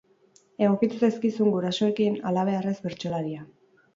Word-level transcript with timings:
Egokitu 0.67 1.01
zaizkizun 1.01 1.51
gurasoekin, 1.57 2.17
halabeharrez 2.29 2.75
bertsolaria. 2.87 3.45